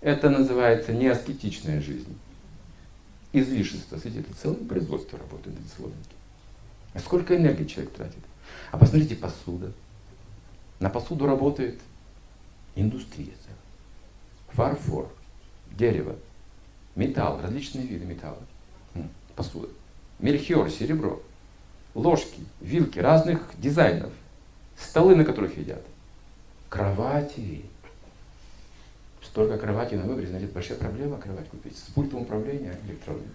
Это 0.00 0.28
называется 0.28 0.92
неаскетичная 0.92 1.80
жизнь. 1.80 2.18
Излишество. 3.32 3.96
Смотрите, 3.96 4.20
это 4.20 4.40
целое 4.40 4.64
производство 4.64 5.18
работает 5.18 5.56
эти 5.56 5.76
соломинки. 5.76 6.14
А 6.94 6.98
сколько 6.98 7.36
энергии 7.36 7.64
человек 7.64 7.92
тратит? 7.92 8.22
А 8.72 8.78
посмотрите, 8.78 9.14
посуда. 9.14 9.72
На 10.80 10.90
посуду 10.90 11.26
работает 11.26 11.80
индустрия. 12.74 13.32
Фарфор, 14.48 15.08
дерево, 15.72 16.14
металл, 16.96 17.40
различные 17.42 17.86
виды 17.86 18.04
металла, 18.04 18.38
посуда, 19.36 19.68
мельхиор, 20.18 20.70
серебро, 20.70 21.20
ложки, 21.94 22.40
вилки 22.60 22.98
разных 22.98 23.40
дизайнов, 23.58 24.12
столы, 24.76 25.16
на 25.16 25.24
которых 25.24 25.56
едят, 25.56 25.82
кровати. 26.68 27.64
Столько 29.22 29.56
кровати 29.58 29.94
на 29.94 30.04
выборе, 30.04 30.26
знаете, 30.26 30.46
большая 30.52 30.76
проблема 30.78 31.16
кровать 31.16 31.48
купить. 31.48 31.76
С 31.76 31.90
пультом 31.92 32.22
управления 32.22 32.78
электронным. 32.86 33.30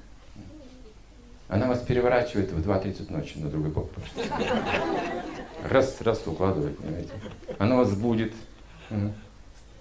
Она 1.49 1.67
вас 1.67 1.79
переворачивает 1.81 2.51
в 2.51 2.69
2.30 2.69 3.11
ночи 3.11 3.37
на 3.39 3.49
другой 3.49 3.71
бок. 3.71 3.89
Раз, 5.67 5.99
раз 6.01 6.21
укладывает, 6.27 6.77
понимаете. 6.77 7.09
Она 7.57 7.75
вас 7.75 7.93
будет 7.95 8.33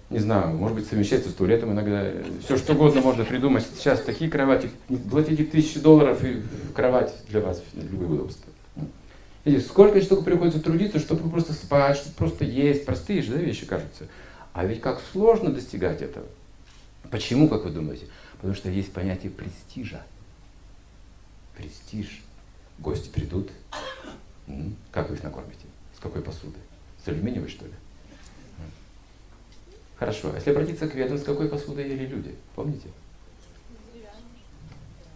не 0.09 0.19
знаю, 0.19 0.55
может 0.55 0.75
быть, 0.75 0.87
совмещается 0.87 1.29
с 1.29 1.33
туалетом 1.33 1.71
иногда. 1.71 2.11
Все 2.43 2.57
что 2.57 2.73
угодно 2.73 3.01
можно 3.01 3.25
придумать. 3.25 3.65
Сейчас 3.77 4.01
такие 4.01 4.29
кровати, 4.29 4.69
платите 5.09 5.43
тысячи 5.43 5.79
долларов 5.79 6.23
и 6.23 6.41
кровать 6.73 7.13
для 7.27 7.41
вас, 7.41 7.61
любые 7.73 8.09
удобства. 8.09 8.51
Видите, 9.45 9.65
сколько 9.65 10.01
только 10.01 10.23
приходится 10.23 10.59
трудиться, 10.59 10.99
чтобы 10.99 11.29
просто 11.29 11.53
спать, 11.53 11.97
чтобы 11.97 12.15
просто 12.15 12.43
есть. 12.43 12.85
Простые 12.85 13.21
же 13.21 13.33
да, 13.33 13.37
вещи, 13.37 13.65
кажутся. 13.65 14.07
А 14.53 14.65
ведь 14.65 14.81
как 14.81 14.99
сложно 15.11 15.51
достигать 15.51 16.01
этого. 16.01 16.25
Почему, 17.11 17.47
как 17.47 17.63
вы 17.63 17.69
думаете? 17.69 18.07
Потому 18.33 18.55
что 18.55 18.69
есть 18.69 18.91
понятие 18.91 19.31
престижа. 19.31 20.01
Престиж. 21.55 22.21
Гости 22.79 23.09
придут. 23.09 23.49
Как 24.91 25.09
вы 25.09 25.15
их 25.15 25.23
накормите? 25.23 25.65
С 25.95 25.99
какой 25.99 26.21
посуды? 26.21 26.57
С 27.03 27.07
алюминиевой, 27.07 27.49
что 27.49 27.65
ли? 27.65 27.73
Хорошо. 29.99 30.31
А 30.31 30.35
если 30.35 30.51
обратиться 30.51 30.87
к 30.87 30.95
ведам, 30.95 31.17
с 31.17 31.23
какой 31.23 31.49
посудой 31.49 31.89
ели 31.89 32.05
люди? 32.05 32.33
Помните? 32.55 32.87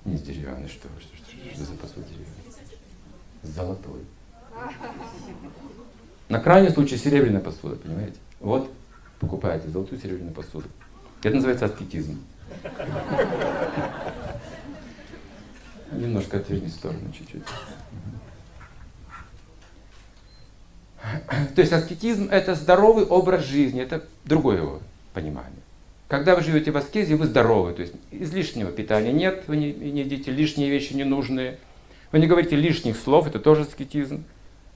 Не 0.04 0.18
с 0.18 0.22
деревянной, 0.22 0.68
что, 0.68 0.90
что, 1.00 1.16
что, 1.16 1.56
что 1.56 1.63
за 1.63 1.74
посуда 1.75 2.06
деревянная? 2.06 2.44
С 3.44 3.48
золотой. 3.48 4.02
На 6.28 6.40
крайний 6.42 6.72
случай 6.72 6.98
серебряная 6.98 7.40
посуда, 7.40 7.78
понимаете? 7.78 8.18
Вот 8.42 8.70
покупаете 9.20 9.70
золотую 9.70 10.02
серебряную 10.02 10.34
посуду. 10.34 10.68
Это 11.22 11.36
называется 11.36 11.66
аскетизм. 11.66 12.20
Немножко 15.94 16.38
отверни 16.38 16.68
в 16.68 16.72
сторону 16.72 17.13
чуть-чуть. 17.18 17.44
То 21.56 21.62
есть 21.62 21.74
аскетизм– 21.74 22.30
это 22.32 22.56
здоровый 22.56 23.06
образ 23.06 23.46
жизни, 23.46 23.82
это 23.82 24.03
другое 24.25 24.58
его 24.58 24.80
понимание. 25.13 25.51
Когда 26.08 26.36
вы 26.36 26.44
живете 26.44 26.72
в 26.72 26.77
аскезе, 26.77 27.15
вы 27.15 27.25
здоровы, 27.25 27.74
то 27.74 27.82
есть 27.82 27.94
излишнего 28.12 28.72
питания 28.72 29.12
нет, 29.12 29.44
вы 29.48 29.58
не, 29.58 29.74
не 29.74 30.01
едите 30.01 30.32
лишние 30.32 30.70
вещи 30.70 30.94
ненужные, 30.94 31.58
вы 32.12 32.20
не 32.20 32.27
говорите 32.27 32.56
лишних 32.56 32.98
слов, 32.98 33.27
это 33.27 33.39
тоже 33.39 33.63
аскетизм. 33.63 34.24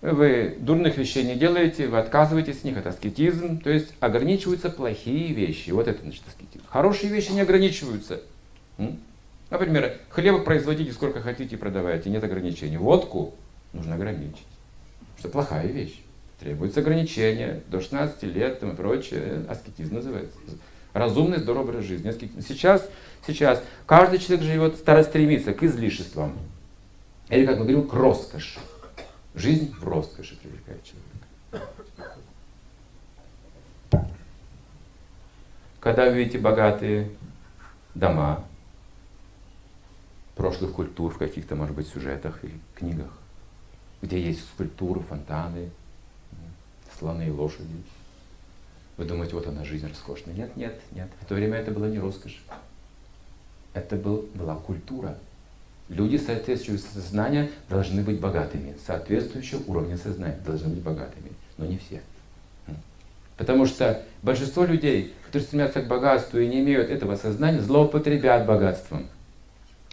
Вы 0.01 0.55
дурных 0.59 0.97
вещей 0.97 1.23
не 1.23 1.35
делаете, 1.35 1.87
вы 1.87 1.99
отказываетесь 1.99 2.57
от 2.57 2.63
них, 2.63 2.77
это 2.77 2.89
аскетизм. 2.89 3.59
То 3.61 3.69
есть 3.69 3.93
ограничиваются 3.99 4.69
плохие 4.69 5.33
вещи. 5.33 5.71
Вот 5.71 5.87
это 5.87 6.01
значит 6.01 6.23
аскетизм. 6.27 6.63
Хорошие 6.67 7.11
вещи 7.11 7.31
не 7.31 7.41
ограничиваются. 7.41 8.21
Например, 9.49 9.97
хлеба 10.09 10.39
производите 10.39 10.91
сколько 10.91 11.21
хотите, 11.21 11.57
продавайте, 11.57 12.09
нет 12.09 12.23
ограничений. 12.23 12.77
Водку 12.77 13.35
нужно 13.73 13.95
ограничить, 13.95 14.45
что 15.19 15.29
плохая 15.29 15.67
вещь. 15.67 15.99
Требуется 16.39 16.81
ограничения 16.81 17.63
до 17.67 17.81
16 17.81 18.23
лет 18.23 18.59
там, 18.59 18.71
и 18.71 18.75
прочее. 18.75 19.45
Аскетизм 19.49 19.95
называется. 19.95 20.37
Разумный, 20.93 21.39
здоровый 21.39 21.71
образ 21.71 21.85
жизни. 21.85 22.11
Сейчас, 22.41 22.87
сейчас 23.25 23.63
каждый 23.85 24.19
человек 24.19 24.45
живет, 24.45 24.77
стремиться 24.77 25.53
к 25.53 25.63
излишествам. 25.63 26.33
Или, 27.29 27.45
как 27.45 27.57
мы 27.57 27.63
говорим, 27.63 27.87
к 27.87 27.93
роскоши. 27.93 28.59
Жизнь 29.35 29.73
в 29.79 29.87
роскоши 29.87 30.35
привлекает 30.37 30.81
человека. 30.83 31.07
Когда 35.79 36.09
вы 36.09 36.17
видите 36.17 36.39
богатые 36.39 37.09
дома 37.93 38.43
прошлых 40.35 40.73
культур 40.73 41.11
в 41.11 41.17
каких-то, 41.17 41.55
может 41.55 41.75
быть, 41.75 41.87
сюжетах 41.87 42.43
или 42.43 42.59
книгах, 42.75 43.11
где 44.01 44.21
есть 44.21 44.43
скульптуры, 44.53 45.01
фонтаны, 45.01 45.71
слоны 46.97 47.27
и 47.27 47.31
лошади. 47.31 47.67
Вы 48.97 49.05
думаете, 49.05 49.35
вот 49.35 49.47
она 49.47 49.63
жизнь 49.63 49.87
роскошная. 49.87 50.33
Нет, 50.33 50.55
нет, 50.57 50.79
нет. 50.91 51.07
В 51.21 51.25
то 51.25 51.35
время 51.35 51.57
это 51.57 51.71
была 51.71 51.87
не 51.87 51.99
роскошь. 51.99 52.41
Это 53.73 53.95
был, 53.95 54.27
была 54.33 54.55
культура. 54.55 55.17
Люди 55.89 56.17
соответствующего 56.17 56.85
сознания 56.93 57.49
должны 57.69 58.01
быть 58.01 58.19
богатыми. 58.19 58.75
Соответствующего 58.85 59.61
уровня 59.67 59.97
сознания 59.97 60.39
должны 60.45 60.69
быть 60.69 60.81
богатыми. 60.81 61.31
Но 61.57 61.65
не 61.65 61.77
все. 61.77 62.01
Потому 63.37 63.67
что 63.67 64.03
большинство 64.23 64.65
людей, 64.65 65.13
которые 65.25 65.47
стремятся 65.47 65.81
к 65.81 65.87
богатству 65.87 66.39
и 66.39 66.47
не 66.47 66.59
имеют 66.61 66.89
этого 66.89 67.15
сознания, 67.15 67.61
злоупотребят 67.61 68.47
богатством. 68.47 69.07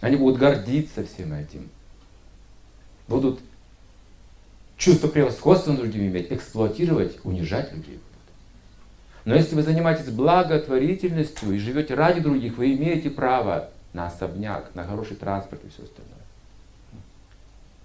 Они 0.01 0.15
будут 0.15 0.39
гордиться 0.39 1.05
всем 1.05 1.31
этим. 1.33 1.69
Будут 3.07 3.39
чувство 4.77 5.07
превосходства 5.07 5.71
над 5.71 5.81
другими 5.81 6.07
иметь, 6.07 6.31
эксплуатировать, 6.31 7.17
унижать 7.23 7.73
людей. 7.73 7.99
Но 9.23 9.35
если 9.35 9.55
вы 9.55 9.63
занимаетесь 9.63 10.09
благотворительностью 10.09 11.53
и 11.53 11.57
живете 11.57 11.95
ради 11.95 12.19
других, 12.19 12.57
вы 12.57 12.73
имеете 12.73 13.09
право 13.09 13.69
на 13.93 14.07
особняк, 14.07 14.75
на 14.75 14.83
хороший 14.83 15.15
транспорт 15.15 15.63
и 15.65 15.69
все 15.69 15.83
остальное. 15.83 16.13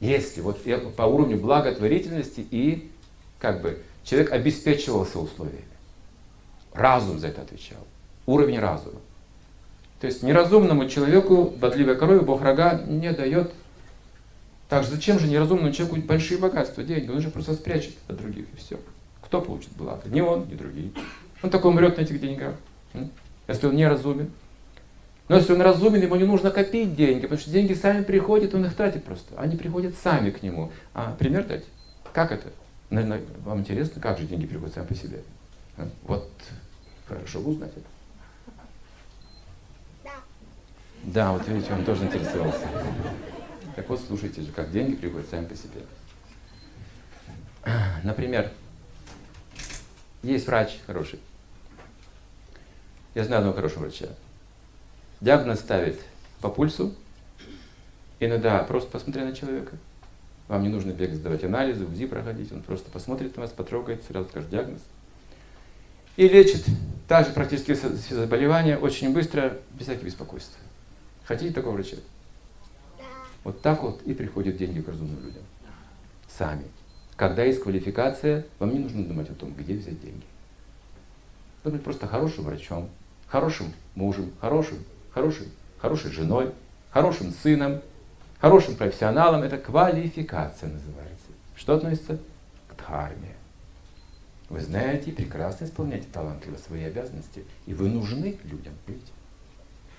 Если 0.01 0.41
вот 0.41 0.63
по 0.97 1.03
уровню 1.03 1.39
благотворительности 1.39 2.47
и 2.51 2.91
как 3.39 3.63
бы 3.63 3.83
человек 4.05 4.33
обеспечивался 4.33 5.19
условиями. 5.19 5.65
Разум 6.73 7.19
за 7.19 7.29
это 7.29 7.43
отвечал. 7.43 7.79
Уровень 8.27 8.59
разума. 8.59 9.01
То 10.01 10.07
есть 10.07 10.23
неразумному 10.23 10.89
человеку, 10.89 11.45
бодливой 11.45 11.97
корове, 11.97 12.21
Бог 12.21 12.43
рога 12.43 12.83
не 12.87 13.13
дает 13.13 13.53
так 14.71 14.85
же 14.85 14.91
зачем 14.91 15.19
же 15.19 15.27
неразумному 15.27 15.73
человеку 15.73 16.01
большие 16.07 16.39
богатства, 16.39 16.85
деньги? 16.85 17.11
Он 17.11 17.21
же 17.21 17.29
просто 17.29 17.55
спрячет 17.55 17.93
от 18.07 18.17
других 18.17 18.47
и 18.55 18.57
все. 18.57 18.79
Кто 19.21 19.43
получит 19.43 19.71
благо? 19.77 20.03
Не 20.09 20.23
он, 20.23 20.47
не 20.47 20.55
другие. 20.55 20.93
Он 21.43 21.51
такой 21.51 21.73
умрет 21.73 21.97
на 21.97 22.03
этих 22.03 22.21
деньгах, 22.21 22.55
если 23.49 23.67
он 23.67 23.75
не 23.75 23.87
разумен. 23.89 24.31
Но 25.27 25.37
если 25.37 25.55
он 25.55 25.61
разумен, 25.61 26.01
ему 26.01 26.15
не 26.15 26.25
нужно 26.25 26.53
копить 26.53 26.95
деньги, 26.95 27.23
потому 27.23 27.41
что 27.41 27.51
деньги 27.51 27.75
сами 27.75 28.05
приходят, 28.05 28.55
он 28.55 28.65
их 28.65 28.75
тратит 28.75 29.03
просто. 29.03 29.35
Они 29.37 29.57
приходят 29.57 29.97
сами 29.97 30.31
к 30.31 30.41
нему. 30.41 30.71
А 30.95 31.17
пример 31.19 31.45
дать? 31.47 31.65
Как 32.13 32.31
это? 32.31 32.53
Наверное, 32.91 33.23
вам 33.45 33.61
интересно, 33.61 34.01
как 34.01 34.19
же 34.19 34.27
деньги 34.27 34.47
приходят 34.47 34.75
сами 34.75 34.87
по 34.87 34.95
себе? 34.95 35.23
А? 35.79 35.89
Вот 36.05 36.31
хорошо 37.09 37.41
бы 37.41 37.51
узнать 37.51 37.73
это. 37.73 37.87
Да. 40.05 40.13
Да, 41.03 41.33
вот 41.33 41.49
видите, 41.49 41.73
он 41.73 41.85
тоже 41.85 42.05
интересовался. 42.05 42.69
Так 43.77 43.89
вот, 43.89 44.01
слушайте 44.07 44.43
же, 44.43 44.53
как 44.53 44.71
деньги 44.73 44.97
приходят 44.97 45.29
сами 45.29 45.47
по 45.47 45.55
себе. 45.55 45.83
Например, 48.05 48.51
есть 50.23 50.47
врач 50.47 50.79
хороший. 50.87 51.21
Я 53.15 53.25
знаю 53.25 53.41
одного 53.41 53.57
хорошего 53.57 53.83
врача. 53.83 54.09
Диагноз 55.21 55.61
ставит 55.61 56.01
по 56.41 56.49
пульсу, 56.49 56.95
иногда 58.19 58.63
просто 58.65 58.91
посмотря 58.91 59.25
на 59.25 59.35
человека. 59.35 59.77
Вам 60.49 60.63
не 60.63 60.69
нужно 60.69 60.91
бегать, 60.91 61.17
сдавать 61.17 61.45
анализы, 61.45 61.85
УЗИ 61.85 62.07
проходить. 62.07 62.51
Он 62.53 62.63
просто 62.63 62.91
посмотрит 62.91 63.37
на 63.37 63.43
вас, 63.43 63.53
потрогает, 63.53 64.03
сразу 64.05 64.29
скажет 64.29 64.51
диагноз. 64.51 64.81
И 66.17 66.29
лечит 66.29 66.65
также 67.07 67.33
практически 67.33 67.75
все 67.75 67.89
заболевания 67.89 68.77
очень 68.77 69.13
быстро, 69.13 69.59
без 69.73 69.87
всяких 69.87 70.05
беспокойств. 70.05 70.57
Хотите 71.25 71.55
такого 71.55 71.75
врача? 71.75 71.97
Вот 73.45 73.63
так 73.63 73.83
вот 73.83 74.03
и 74.03 74.15
приходят 74.15 74.57
деньги 74.57 74.81
к 74.81 74.89
разумным 74.89 75.23
людям. 75.25 75.43
Сами. 76.29 76.65
Когда 77.17 77.45
есть 77.45 77.63
квалификация, 77.63 78.47
вам 78.59 78.73
не 78.73 78.79
нужно 78.79 79.05
думать 79.05 79.31
о 79.31 79.35
том, 79.35 79.53
где 79.55 79.75
взять 79.75 80.01
деньги. 80.01 80.25
Вы 81.65 81.73
быть 81.73 81.83
просто 81.83 82.07
хорошим 82.07 82.45
врачом, 82.45 82.89
хорошим 83.27 83.73
мужем, 83.95 84.33
хорошим, 84.41 84.79
хорошим, 85.11 85.47
хорошей 85.79 86.11
женой, 86.11 86.53
хорошим 86.91 87.33
сыном, 87.33 87.83
хорошим 88.41 88.77
профессионалом. 88.77 89.43
Это 89.43 89.59
квалификация 89.59 90.71
называется. 90.71 91.27
Что 91.57 91.75
относится 91.75 92.19
к 92.69 92.77
дхарме. 92.77 93.35
Вы 94.49 94.61
знаете, 94.61 95.13
прекрасно 95.13 95.67
исполняете 95.67 96.09
талантливо 96.13 96.57
свои 96.57 96.85
обязанности, 96.85 97.45
и 97.67 97.75
вы 97.75 97.89
нужны 97.89 98.39
людям, 98.45 98.73
видите? 98.87 99.13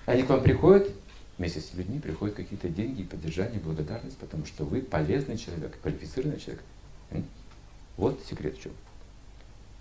Они 0.04 0.24
к 0.24 0.28
вам 0.28 0.42
приходят, 0.42 0.90
вместе 1.38 1.60
с 1.60 1.74
людьми 1.74 1.98
приходят 1.98 2.34
какие-то 2.34 2.68
деньги, 2.68 3.02
поддержание, 3.02 3.60
благодарность, 3.60 4.18
потому 4.18 4.46
что 4.46 4.64
вы 4.64 4.80
полезный 4.80 5.36
человек, 5.36 5.78
квалифицированный 5.80 6.38
человек. 6.38 6.62
Вот 7.96 8.20
секрет 8.28 8.56
в 8.56 8.62
чем. 8.62 8.72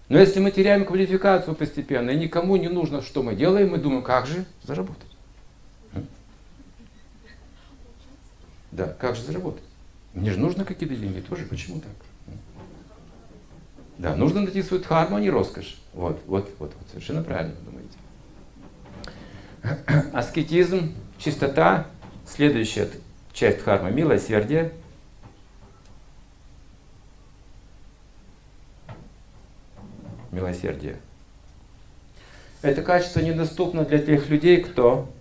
Но 0.10 0.20
если 0.20 0.40
мы 0.40 0.52
теряем 0.52 0.86
квалификацию 0.86 1.56
постепенно, 1.56 2.10
и 2.10 2.18
никому 2.18 2.58
не 2.58 2.68
нужно, 2.68 3.02
что 3.02 3.24
мы 3.24 3.36
делаем, 3.36 3.70
мы 3.70 3.78
думаем, 3.78 4.04
как 4.04 4.28
же 4.28 4.46
заработать. 4.64 5.08
Да, 8.72 8.88
как 8.88 9.16
же 9.16 9.24
заработать? 9.24 9.64
Мне 10.14 10.32
же 10.32 10.40
нужно 10.40 10.66
какие-то 10.66 10.96
деньги 10.96 11.20
тоже. 11.22 11.46
Почему 11.46 11.80
так? 11.80 11.92
Да, 13.98 14.16
нужно 14.16 14.42
найти 14.42 14.64
свою 14.64 14.82
дхарму, 14.82 15.18
а 15.18 15.22
не 15.22 15.30
роскошь. 15.30 15.80
Вот, 15.94 16.22
вот, 16.26 16.50
вот, 16.58 16.74
вот, 16.78 16.90
совершенно 16.90 17.22
правильно 17.22 17.54
вы 17.60 17.72
думаете. 17.72 17.98
Аскетизм, 20.18 20.94
чистота, 21.24 21.88
следующая 22.26 22.90
часть 23.32 23.60
дхармы, 23.60 23.92
милосердие. 23.92 24.74
Милосердие. 30.32 31.00
Это 32.62 32.82
качество 32.82 33.20
недоступно 33.20 33.86
для 33.86 34.00
тех 34.00 34.30
людей, 34.30 34.62
кто 34.62 35.12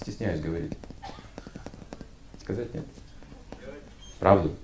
стесняюсь 0.00 0.40
говорить. 0.40 0.76
Сказать 2.40 2.72
нет? 2.74 2.84
Правду? 4.18 4.54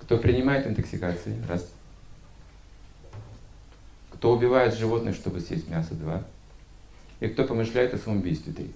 Кто 0.00 0.16
принимает 0.16 0.66
интоксикации? 0.66 1.36
Раз. 1.48 1.68
Кто 4.28 4.36
убивает 4.36 4.74
животных, 4.74 5.14
чтобы 5.14 5.40
съесть 5.40 5.70
мясо? 5.70 5.94
Два. 5.94 6.22
И 7.20 7.28
кто 7.28 7.44
помышляет 7.44 7.94
о 7.94 7.96
самоубийстве? 7.96 8.52
Три. 8.52 8.70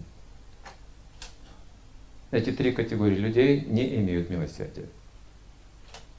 Эти 2.30 2.52
три 2.52 2.72
категории 2.72 3.16
людей 3.16 3.60
не 3.60 3.96
имеют 3.96 4.30
милосердия. 4.30 4.86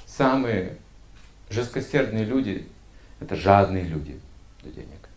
Самые 0.06 0.78
жесткосердные 1.50 2.26
люди– 2.26 2.68
это 3.20 3.36
жадные 3.36 3.86
люди 3.86 4.20
до 4.62 4.70
денег. 4.70 5.10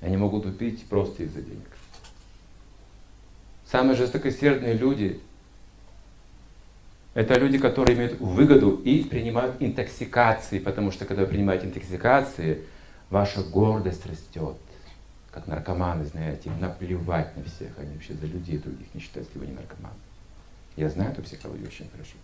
Они 0.00 0.16
могут 0.16 0.46
убить 0.46 0.86
просто 0.86 1.24
из-за 1.24 1.42
денег. 1.42 1.68
Самые 3.66 3.96
жестокосердные 3.96 4.72
люди 4.72 5.20
это 7.12 7.38
люди, 7.38 7.58
которые 7.58 7.98
имеют 7.98 8.18
выгоду 8.18 8.80
и 8.82 9.04
принимают 9.04 9.56
интоксикации, 9.60 10.58
потому 10.58 10.90
что 10.90 11.04
когда 11.04 11.24
вы 11.24 11.28
принимаете 11.28 11.66
интоксикации, 11.66 12.64
ваша 13.10 13.42
гордость 13.42 14.06
растет. 14.06 14.56
Как 15.30 15.46
наркоманы, 15.46 16.06
знаете, 16.06 16.48
им 16.48 16.60
наплевать 16.60 17.36
на 17.36 17.44
всех, 17.44 17.78
они 17.78 17.92
вообще 17.94 18.14
за 18.14 18.26
людей 18.26 18.58
других 18.58 18.86
не 18.94 19.00
считают, 19.00 19.28
если 19.28 19.38
вы 19.38 19.46
не 19.46 19.52
наркоман. 19.52 19.92
Я 20.76 20.88
знаю 20.88 21.12
эту 21.12 21.22
психологию 21.22 21.66
очень 21.66 21.88
хорошо. 21.90 22.14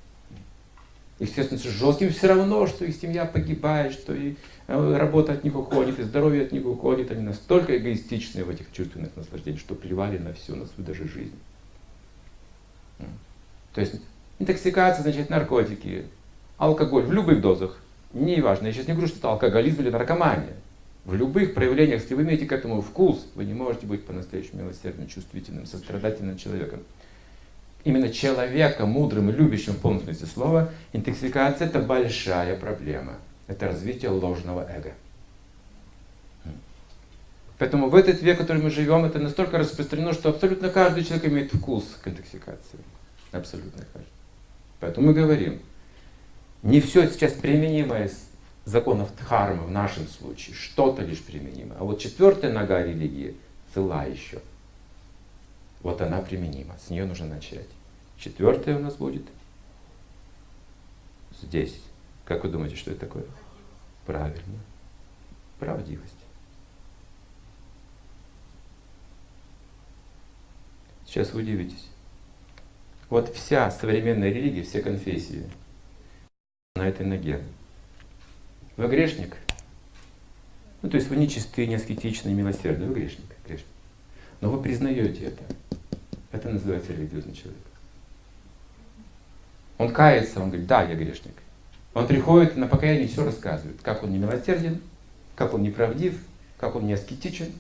Естественно, 1.19 1.61
с 1.61 1.63
жестким 1.63 2.11
все 2.11 2.27
равно, 2.29 2.67
что 2.67 2.85
их 2.85 2.97
семья 2.97 3.27
погибает, 3.27 3.93
что 3.93 4.15
и 4.15 4.35
э, 4.67 4.97
работа 4.97 5.33
от 5.33 5.45
них 5.45 5.55
уходит, 5.55 5.99
и 6.01 6.03
здоровье 6.03 6.43
от 6.43 6.53
них 6.53 6.67
уходит. 6.67 7.11
Они 7.11 7.23
настолько 7.23 7.77
эгоистичны 7.77 8.45
в 8.45 8.51
этих 8.51 8.73
чувственных 8.73 9.15
наслаждениях, 9.15 9.61
что 9.61 9.75
плевали 9.75 10.19
на 10.19 10.33
все, 10.33 10.55
на 10.55 10.67
свою 10.67 10.87
даже 10.87 11.07
жизнь. 11.07 11.39
То 13.75 13.81
есть 13.81 13.95
Интоксикация 14.43 15.05
значит 15.05 15.31
наркотики, 15.31 16.07
алкоголь 16.59 17.05
в 17.05 17.13
любых 17.13 17.41
дозах. 17.41 17.79
Неважно, 18.13 18.67
я 18.67 18.73
сейчас 18.73 18.89
не 18.89 18.93
говорю, 18.93 19.07
что 19.07 19.19
это 19.19 19.31
алкоголизм 19.31 19.83
или 19.83 19.91
наркомания. 19.91 20.55
В 21.05 21.15
любых 21.15 21.55
проявлениях, 21.55 22.01
если 22.01 22.15
вы 22.15 22.23
имеете 22.23 22.47
к 22.47 22.53
этому 22.53 22.81
вкус, 22.81 23.27
вы 23.35 23.45
не 23.45 23.55
можете 23.55 23.87
быть 23.87 24.05
по-настоящему 24.05 24.63
милосердным, 24.63 25.09
чувствительным, 25.09 25.67
сострадательным 25.67 26.39
человеком. 26.39 26.81
Именно 27.85 28.11
человека, 28.11 28.87
мудрым 28.87 29.31
и 29.31 29.33
любящим 29.33 29.73
в 29.73 29.79
полном 29.79 30.03
смысле 30.03 30.27
слова, 30.27 30.71
интоксикация– 30.93 31.67
это 31.69 31.81
большая 31.81 32.57
проблема. 32.57 33.15
Это 33.49 33.67
развитие 33.67 34.13
ложного 34.13 34.65
эго. 34.71 34.93
Поэтому 37.59 37.89
в 37.89 37.95
этот 37.97 38.23
век, 38.23 38.39
в 38.39 38.41
который 38.41 38.63
мы 38.63 38.71
живем, 38.71 39.05
это 39.05 39.19
настолько 39.19 39.59
распространено, 39.59 40.13
что 40.13 40.31
абсолютно 40.31 40.69
каждый 40.69 41.05
человек 41.05 41.27
имеет 41.27 41.53
вкус 41.53 41.85
к 42.03 42.09
интоксикации. 42.09 42.79
Абсолютно 43.33 43.85
каждый. 43.93 44.09
Поэтому 44.79 45.09
мы 45.09 45.15
говорим, 45.15 45.61
не 46.63 46.81
все 46.81 47.09
сейчас 47.09 47.33
применимо 47.33 48.01
из 48.01 48.17
законов 48.65 49.15
Дхармы 49.17 49.65
в 49.65 49.71
нашем 49.71 50.07
случае, 50.07 50.55
что-то 50.55 51.03
лишь 51.03 51.23
применимо. 51.23 51.77
А 51.79 51.85
вот 51.85 52.01
четвертая 52.01 52.53
нога 52.53 52.83
религии 52.83 53.37
цела 53.75 54.05
еще. 54.05 54.41
Вот 55.81 56.01
она 56.01 56.21
применима, 56.21 56.77
с 56.85 56.91
нее 56.91 57.05
нужно 57.05 57.27
начать. 57.27 57.67
Четвертая 58.19 58.77
у 58.77 58.81
нас 58.81 58.95
будет 58.95 59.25
здесь. 61.41 61.81
Как 62.25 62.45
вы 62.45 62.51
думаете, 62.51 62.77
что 62.77 62.93
это 62.93 63.01
такое? 63.01 63.25
Правильно. 64.07 64.59
Правдивость. 65.59 66.13
Сейчас 71.05 71.33
вы 71.33 71.43
удивитесь. 71.43 71.89
Вот 73.11 73.35
вся 73.35 73.71
современная 73.71 74.31
религия, 74.31 74.63
все 74.63 74.81
конфессии 74.81 75.51
на 76.75 76.89
этой 76.89 77.05
ноге. 77.05 77.43
Вы 78.77 78.89
грешник? 78.89 79.37
Ну, 80.81 80.91
то 80.91 80.97
есть 80.97 81.09
вы 81.09 81.17
не 81.17 81.29
чистый, 81.29 81.67
не 81.67 81.77
аскетичный, 81.77 82.33
милосердный. 82.33 82.87
Вы 82.89 82.95
грешник, 82.95 83.27
грешник. 83.47 83.67
Но 84.41 84.51
вы 84.51 84.63
признаете 84.63 85.25
это. 85.25 85.43
Это 86.33 86.49
называется 86.49 86.93
религиозный 86.93 87.35
человек. 87.35 87.63
Он 89.79 89.93
кается, 89.93 90.41
он 90.41 90.49
говорит, 90.49 90.67
да, 90.67 90.83
я 90.83 90.95
грешник. 90.95 91.35
Он 91.95 92.07
приходит 92.07 92.57
на 92.57 92.67
покаяние 92.67 93.05
и 93.05 93.09
все 93.09 93.25
рассказывает, 93.25 93.81
как 93.83 94.03
он 94.03 94.13
не 94.13 94.19
милосерден, 94.19 94.81
как 95.37 95.53
он 95.55 95.63
неправдив, 95.63 96.19
как 96.59 96.75
он 96.75 96.87
не 96.87 96.95
аскетичен, 96.95 97.53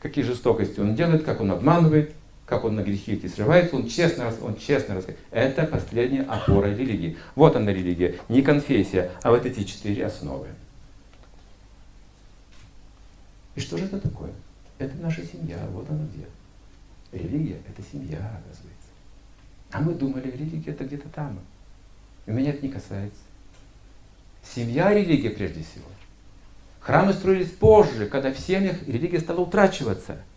какие 0.00 0.24
жестокости 0.24 0.80
он 0.80 0.96
делает, 0.96 1.24
как 1.24 1.40
он 1.40 1.52
обманывает, 1.52 2.12
как 2.48 2.64
он 2.64 2.76
на 2.76 2.82
грехи 2.82 3.12
эти 3.12 3.26
срывается, 3.26 3.76
он 3.76 3.86
честно, 3.86 4.32
он 4.40 4.56
честно 4.56 4.94
рассказывает. 4.94 5.18
Это 5.30 5.66
последняя 5.66 6.22
опора 6.22 6.68
религии. 6.68 7.18
Вот 7.34 7.54
она 7.54 7.72
религия, 7.72 8.18
не 8.30 8.40
конфессия, 8.40 9.10
а 9.22 9.30
вот 9.30 9.44
эти 9.44 9.64
четыре 9.64 10.06
основы. 10.06 10.46
И 13.54 13.60
что 13.60 13.76
же 13.76 13.84
это 13.84 14.00
такое? 14.00 14.30
Это 14.78 14.96
наша 14.96 15.26
семья, 15.26 15.58
вот 15.72 15.90
она 15.90 16.06
где. 16.14 16.24
Религия– 17.12 17.60
это 17.68 17.86
семья, 17.92 18.16
оказывается. 18.16 18.88
А 19.70 19.80
мы 19.80 19.92
думали, 19.92 20.30
религия– 20.30 20.70
это 20.72 20.84
где-то 20.84 21.08
там. 21.10 21.38
И 22.26 22.30
меня 22.30 22.50
это 22.50 22.64
не 22.64 22.72
касается. 22.72 23.20
Семья– 24.42 24.94
религия 24.94 25.30
прежде 25.30 25.62
всего. 25.62 25.86
Храмы 26.80 27.12
строились 27.12 27.50
позже, 27.50 28.06
когда 28.06 28.32
в 28.32 28.38
семьях 28.38 28.86
религия 28.86 29.20
стала 29.20 29.40
утрачиваться– 29.40 30.22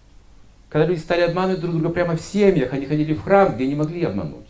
когда 0.72 0.86
люди 0.86 1.00
стали 1.00 1.22
обманывать 1.22 1.60
друг 1.60 1.74
друга 1.74 1.90
прямо 1.90 2.16
в 2.16 2.22
семьях, 2.22 2.72
они 2.72 2.86
ходили 2.86 3.14
в 3.14 3.22
храм, 3.22 3.54
где 3.54 3.68
не 3.68 3.76
могли 3.76 4.06
обмануть. 4.06 4.48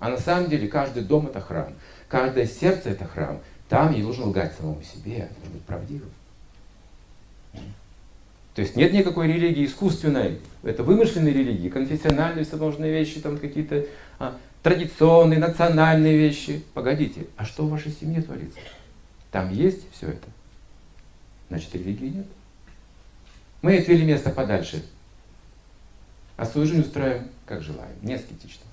А 0.00 0.10
на 0.10 0.18
самом 0.18 0.50
деле 0.50 0.66
каждый 0.66 1.04
дом 1.04 1.28
это 1.28 1.40
храм, 1.40 1.72
каждое 2.08 2.46
сердце 2.46 2.90
это 2.90 3.04
храм. 3.04 3.38
Там 3.68 3.94
я 3.94 4.02
должен 4.02 4.24
лгать 4.24 4.52
самому 4.58 4.82
себе, 4.82 5.30
должен 5.36 5.52
быть 5.52 5.62
правдивым. 5.62 6.10
То 8.56 8.62
есть 8.62 8.74
нет 8.74 8.92
никакой 8.92 9.28
религии 9.28 9.64
искусственной, 9.64 10.40
это 10.64 10.82
вымышленные 10.82 11.32
религии, 11.32 11.68
конфессиональные 11.68 12.44
всевозможные 12.44 12.92
вещи, 12.92 13.20
там 13.20 13.38
какие-то 13.38 13.86
а, 14.18 14.36
традиционные, 14.62 15.38
национальные 15.38 16.18
вещи. 16.18 16.64
Погодите, 16.74 17.26
а 17.36 17.44
что 17.44 17.64
в 17.64 17.70
вашей 17.70 17.92
семье 17.92 18.22
творится? 18.22 18.58
Там 19.30 19.52
есть 19.52 19.82
все 19.92 20.08
это? 20.08 20.26
Значит, 21.48 21.74
религии 21.74 22.16
нет. 22.16 22.26
Мы 23.62 23.78
отвели 23.78 24.04
место 24.04 24.30
подальше 24.30 24.84
А 26.36 26.44
свою 26.46 26.66
жизнь 26.66 26.80
устраиваем, 26.80 27.28
как 27.46 27.62
желаем, 27.62 27.96
не 28.02 28.14
аскетично. 28.14 28.64